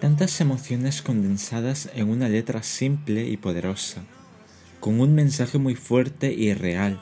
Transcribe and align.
Tantas 0.00 0.40
emociones 0.40 1.02
condensadas 1.02 1.90
en 1.94 2.08
una 2.08 2.30
letra 2.30 2.62
simple 2.62 3.28
y 3.28 3.36
poderosa, 3.36 4.02
con 4.80 5.00
un 5.00 5.14
mensaje 5.14 5.58
muy 5.58 5.74
fuerte 5.74 6.32
y 6.32 6.54
real, 6.54 6.98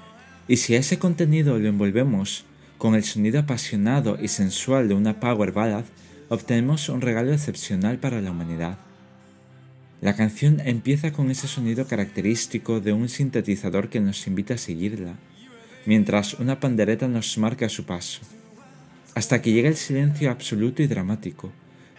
y 0.48 0.56
si 0.56 0.74
a 0.74 0.80
ese 0.80 0.98
contenido 0.98 1.60
lo 1.60 1.68
envolvemos 1.68 2.44
con 2.78 2.96
el 2.96 3.04
sonido 3.04 3.38
apasionado 3.38 4.18
y 4.20 4.26
sensual 4.26 4.88
de 4.88 4.94
una 4.94 5.20
power 5.20 5.52
ballad, 5.52 5.84
obtenemos 6.28 6.88
un 6.88 7.00
regalo 7.00 7.32
excepcional 7.32 7.98
para 7.98 8.20
la 8.20 8.30
humanidad. 8.30 8.78
La 10.00 10.16
canción 10.16 10.60
empieza 10.64 11.12
con 11.12 11.30
ese 11.30 11.48
sonido 11.48 11.86
característico 11.86 12.80
de 12.80 12.92
un 12.92 13.08
sintetizador 13.08 13.88
que 13.88 14.00
nos 14.00 14.26
invita 14.26 14.54
a 14.54 14.58
seguirla, 14.58 15.14
mientras 15.86 16.34
una 16.34 16.60
pandereta 16.60 17.08
nos 17.08 17.38
marca 17.38 17.68
su 17.68 17.84
paso, 17.84 18.20
hasta 19.14 19.40
que 19.40 19.52
llega 19.52 19.68
el 19.68 19.76
silencio 19.76 20.30
absoluto 20.30 20.82
y 20.82 20.86
dramático, 20.86 21.52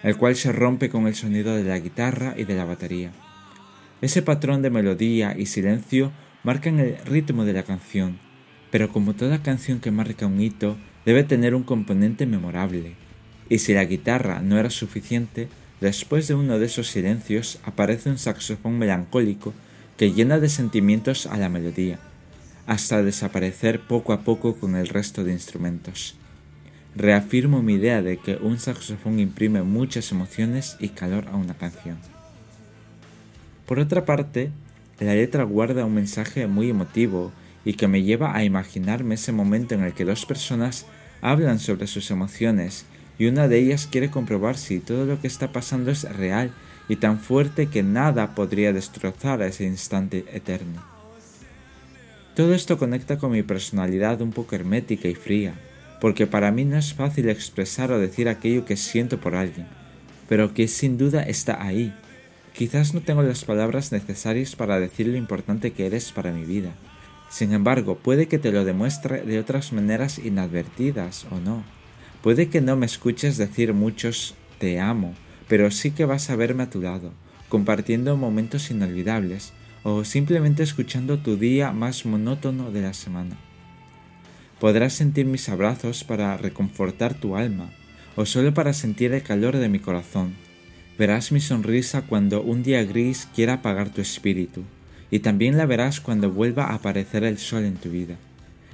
el 0.03 0.17
cual 0.17 0.35
se 0.35 0.51
rompe 0.51 0.89
con 0.89 1.07
el 1.07 1.15
sonido 1.15 1.55
de 1.55 1.63
la 1.63 1.79
guitarra 1.79 2.35
y 2.37 2.43
de 2.43 2.55
la 2.55 2.65
batería. 2.65 3.11
Ese 4.01 4.21
patrón 4.21 4.61
de 4.61 4.69
melodía 4.69 5.35
y 5.37 5.47
silencio 5.47 6.11
marcan 6.43 6.79
el 6.79 6.97
ritmo 7.05 7.43
de 7.45 7.53
la 7.53 7.63
canción, 7.63 8.19
pero 8.69 8.91
como 8.91 9.15
toda 9.15 9.41
canción 9.41 9.79
que 9.79 9.89
marca 9.89 10.27
un 10.27 10.39
hito, 10.41 10.77
debe 11.05 11.23
tener 11.23 11.55
un 11.55 11.63
componente 11.63 12.25
memorable. 12.25 12.95
Y 13.49 13.59
si 13.59 13.73
la 13.73 13.85
guitarra 13.85 14.41
no 14.41 14.57
era 14.57 14.69
suficiente, 14.69 15.47
después 15.81 16.27
de 16.27 16.35
uno 16.35 16.59
de 16.59 16.65
esos 16.65 16.87
silencios 16.87 17.59
aparece 17.63 18.09
un 18.09 18.17
saxofón 18.17 18.77
melancólico 18.77 19.53
que 19.97 20.11
llena 20.11 20.39
de 20.39 20.49
sentimientos 20.49 21.27
a 21.27 21.37
la 21.37 21.49
melodía, 21.49 21.99
hasta 22.67 23.03
desaparecer 23.03 23.81
poco 23.81 24.13
a 24.13 24.21
poco 24.21 24.55
con 24.55 24.75
el 24.75 24.87
resto 24.87 25.23
de 25.23 25.31
instrumentos 25.31 26.15
reafirmo 26.95 27.61
mi 27.61 27.73
idea 27.73 28.01
de 28.01 28.17
que 28.17 28.37
un 28.37 28.57
saxofón 28.57 29.19
imprime 29.19 29.61
muchas 29.63 30.11
emociones 30.11 30.77
y 30.79 30.89
calor 30.89 31.27
a 31.27 31.35
una 31.35 31.53
canción. 31.55 31.97
Por 33.65 33.79
otra 33.79 34.05
parte, 34.05 34.51
la 34.99 35.13
letra 35.13 35.43
guarda 35.43 35.85
un 35.85 35.93
mensaje 35.93 36.47
muy 36.47 36.69
emotivo 36.69 37.31
y 37.65 37.73
que 37.73 37.87
me 37.87 38.03
lleva 38.03 38.35
a 38.35 38.43
imaginarme 38.43 39.15
ese 39.15 39.31
momento 39.31 39.75
en 39.75 39.83
el 39.83 39.93
que 39.93 40.05
dos 40.05 40.25
personas 40.25 40.85
hablan 41.21 41.59
sobre 41.59 41.87
sus 41.87 42.11
emociones 42.11 42.85
y 43.17 43.27
una 43.27 43.47
de 43.47 43.59
ellas 43.59 43.87
quiere 43.89 44.09
comprobar 44.09 44.57
si 44.57 44.79
todo 44.79 45.05
lo 45.05 45.19
que 45.21 45.27
está 45.27 45.51
pasando 45.51 45.91
es 45.91 46.03
real 46.03 46.51
y 46.87 46.97
tan 46.97 47.19
fuerte 47.19 47.67
que 47.67 47.83
nada 47.83 48.35
podría 48.35 48.73
destrozar 48.73 49.41
a 49.41 49.47
ese 49.47 49.65
instante 49.65 50.25
eterno. 50.31 50.83
Todo 52.35 52.53
esto 52.53 52.77
conecta 52.77 53.17
con 53.17 53.31
mi 53.31 53.43
personalidad 53.43 54.21
un 54.21 54.31
poco 54.31 54.55
hermética 54.55 55.07
y 55.07 55.15
fría, 55.15 55.53
porque 56.01 56.27
para 56.27 56.51
mí 56.51 56.65
no 56.65 56.77
es 56.77 56.93
fácil 56.93 57.29
expresar 57.29 57.91
o 57.91 57.99
decir 57.99 58.27
aquello 58.27 58.65
que 58.65 58.75
siento 58.75 59.19
por 59.19 59.35
alguien, 59.35 59.67
pero 60.27 60.53
que 60.53 60.67
sin 60.67 60.97
duda 60.97 61.23
está 61.23 61.63
ahí. 61.63 61.93
Quizás 62.53 62.93
no 62.93 63.01
tengo 63.01 63.23
las 63.23 63.45
palabras 63.45 63.91
necesarias 63.91 64.55
para 64.55 64.79
decir 64.79 65.07
lo 65.07 65.17
importante 65.17 65.71
que 65.71 65.85
eres 65.85 66.11
para 66.11 66.31
mi 66.31 66.43
vida. 66.43 66.71
Sin 67.29 67.53
embargo, 67.53 67.97
puede 67.97 68.27
que 68.27 68.37
te 68.37 68.51
lo 68.51 68.65
demuestre 68.65 69.21
de 69.23 69.39
otras 69.39 69.73
maneras 69.73 70.19
inadvertidas 70.19 71.25
o 71.31 71.39
no. 71.39 71.63
Puede 72.25 72.49
que 72.49 72.59
no 72.59 72.75
me 72.75 72.87
escuches 72.87 73.37
decir 73.37 73.75
muchos 73.75 74.33
te 74.57 74.79
amo, 74.79 75.13
pero 75.47 75.69
sí 75.69 75.91
que 75.91 76.05
vas 76.05 76.31
a 76.31 76.35
verme 76.35 76.63
a 76.63 76.71
tu 76.71 76.81
lado, 76.81 77.11
compartiendo 77.49 78.17
momentos 78.17 78.71
inolvidables 78.71 79.53
o 79.83 80.03
simplemente 80.03 80.63
escuchando 80.63 81.19
tu 81.19 81.37
día 81.37 81.71
más 81.71 82.03
monótono 82.03 82.71
de 82.71 82.81
la 82.81 82.95
semana. 82.95 83.37
Podrás 84.59 84.93
sentir 84.93 85.27
mis 85.27 85.49
abrazos 85.49 86.03
para 86.03 86.35
reconfortar 86.35 87.13
tu 87.13 87.35
alma, 87.35 87.69
o 88.15 88.25
solo 88.25 88.55
para 88.55 88.73
sentir 88.73 89.13
el 89.13 89.21
calor 89.21 89.57
de 89.57 89.69
mi 89.69 89.77
corazón. 89.77 90.33
Verás 90.97 91.31
mi 91.31 91.41
sonrisa 91.41 92.07
cuando 92.07 92.41
un 92.41 92.63
día 92.63 92.83
gris 92.85 93.29
quiera 93.35 93.53
apagar 93.53 93.91
tu 93.91 94.01
espíritu, 94.01 94.63
y 95.11 95.19
también 95.19 95.57
la 95.57 95.67
verás 95.67 96.01
cuando 96.01 96.31
vuelva 96.31 96.71
a 96.71 96.73
aparecer 96.73 97.23
el 97.23 97.37
sol 97.37 97.65
en 97.65 97.75
tu 97.75 97.91
vida. 97.91 98.17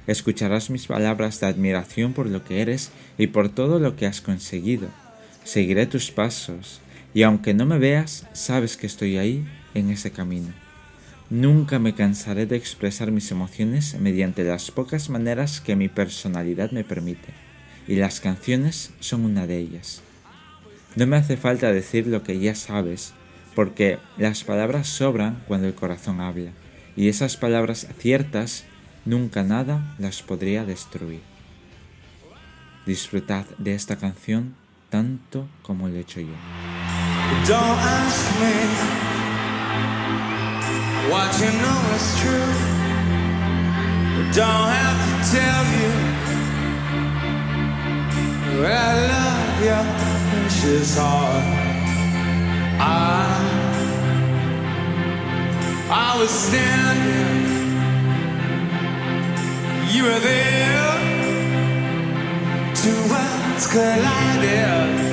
Escucharás 0.06 0.68
mis 0.70 0.86
palabras 0.86 1.38
de 1.40 1.46
admiración 1.46 2.12
por 2.12 2.26
lo 2.26 2.44
que 2.44 2.60
eres 2.60 2.90
y 3.18 3.28
por 3.28 3.48
todo 3.48 3.78
lo 3.78 3.94
que 3.94 4.06
has 4.06 4.20
conseguido. 4.20 4.88
Seguiré 5.44 5.86
tus 5.86 6.10
pasos, 6.10 6.80
y 7.14 7.22
aunque 7.22 7.54
no 7.54 7.66
me 7.66 7.78
veas, 7.78 8.26
sabes 8.32 8.76
que 8.76 8.86
estoy 8.86 9.16
ahí 9.16 9.44
en 9.74 9.90
ese 9.90 10.10
camino. 10.10 10.52
Nunca 11.30 11.78
me 11.78 11.94
cansaré 11.94 12.46
de 12.46 12.56
expresar 12.56 13.10
mis 13.10 13.30
emociones 13.30 13.96
mediante 13.98 14.44
las 14.44 14.70
pocas 14.70 15.08
maneras 15.08 15.60
que 15.60 15.76
mi 15.76 15.88
personalidad 15.88 16.72
me 16.72 16.84
permite, 16.84 17.28
y 17.86 17.96
las 17.96 18.20
canciones 18.20 18.90
son 19.00 19.24
una 19.24 19.46
de 19.46 19.58
ellas. 19.58 20.02
No 20.94 21.06
me 21.06 21.16
hace 21.16 21.36
falta 21.36 21.72
decir 21.72 22.06
lo 22.06 22.22
que 22.22 22.38
ya 22.38 22.54
sabes, 22.54 23.14
porque 23.54 23.98
las 24.18 24.44
palabras 24.44 24.88
sobran 24.88 25.42
cuando 25.46 25.68
el 25.68 25.74
corazón 25.74 26.20
habla, 26.20 26.50
y 26.96 27.08
esas 27.08 27.36
palabras 27.36 27.86
ciertas 27.98 28.64
nunca 29.04 29.42
nada 29.42 29.94
las 29.98 30.22
podría 30.22 30.64
destruir. 30.64 31.22
Disfrutad 32.86 33.46
de 33.58 33.74
esta 33.74 33.96
canción 33.96 34.54
tanto 34.90 35.48
como 35.62 35.88
lo 35.88 35.96
he 35.96 36.00
hecho 36.00 36.20
yo. 36.20 36.34
What 41.10 41.32
you 41.40 41.50
know 41.60 41.80
is 41.94 42.20
true. 42.20 42.52
Don't 44.32 44.70
have 44.70 44.98
to 45.08 45.14
tell 45.30 45.64
you. 45.76 45.90
I 48.64 48.66
love 49.12 49.64
your 49.64 49.84
precious 50.30 50.96
heart. 50.96 51.44
I, 52.80 53.26
I 55.90 56.18
was 56.18 56.30
standing. 56.30 57.61
You 59.92 60.04
were 60.04 60.20
there. 60.20 60.94
Two 62.74 62.96
worlds 63.10 63.66
collided, 63.66 65.11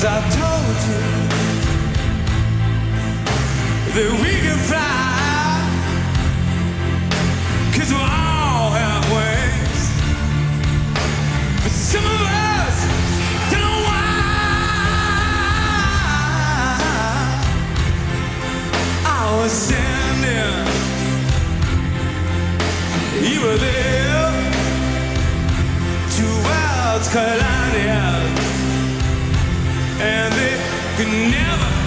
Cause 0.00 0.06
I 0.06 0.20
told 0.30 0.78
you 0.88 1.02
that 3.94 4.10
we 4.22 4.32
can 4.44 4.58
fly. 4.70 5.10
Cause 7.74 7.90
we 7.90 7.98
all 7.98 8.70
have 8.78 9.04
wings. 9.10 9.82
But 11.64 11.72
some 11.72 12.04
of 12.04 12.20
us 12.30 12.78
don't. 13.50 13.86
I 19.04 19.22
was 19.42 19.50
standing. 19.50 20.66
You 23.28 23.38
were 23.40 23.58
there. 23.58 24.30
Two 26.14 26.34
worlds 26.46 27.08
collided 27.10 28.27
and 30.00 30.32
they 30.34 30.56
could 30.96 31.08
never 31.08 31.77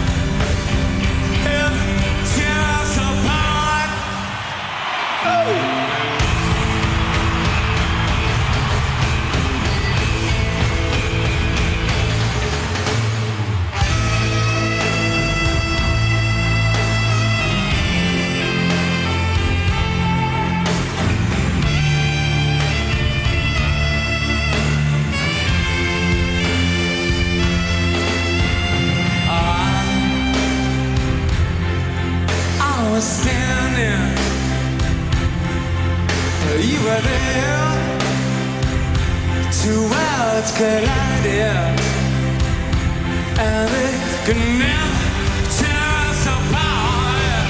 Two 39.62 39.82
worlds 39.84 40.52
collide 40.58 41.12
and 43.38 44.40
never 44.60 45.06
tear 45.58 45.88
us 46.10 46.24
apart. 46.36 47.50